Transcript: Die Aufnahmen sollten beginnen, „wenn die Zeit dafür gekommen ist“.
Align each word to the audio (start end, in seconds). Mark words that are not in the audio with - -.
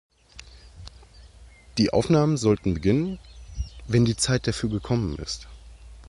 Die 1.77 1.93
Aufnahmen 1.93 2.35
sollten 2.35 2.73
beginnen, 2.73 3.19
„wenn 3.87 4.03
die 4.03 4.17
Zeit 4.17 4.47
dafür 4.47 4.67
gekommen 4.71 5.15
ist“. 5.19 5.47